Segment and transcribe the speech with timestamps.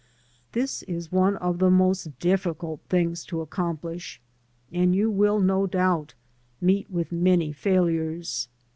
[0.53, 4.19] This is one of the most difficult things to accomplish,
[4.73, 6.15] and you will, no doubt,
[6.59, 8.47] meet with many failures.